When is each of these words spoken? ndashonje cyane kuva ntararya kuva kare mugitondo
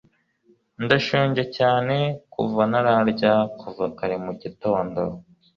ndashonje 0.83 1.43
cyane 1.57 1.95
kuva 2.33 2.61
ntararya 2.71 3.33
kuva 3.59 3.85
kare 3.97 4.15
mugitondo 4.23 5.01